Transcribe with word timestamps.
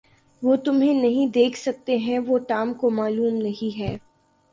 وہ 0.41 0.55
تمہیں 0.55 0.93
نہیں 0.93 1.27
دیکھ 1.33 1.57
سکتے 1.57 1.97
ہیں 1.97 2.17
وہ 2.19 2.37
ٹام 2.47 2.73
کو 2.73 2.89
معلوم 2.91 3.35
نہیں 3.37 3.77
ہے 3.79 3.95